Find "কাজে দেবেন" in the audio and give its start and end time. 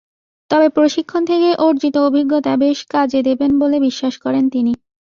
2.93-3.51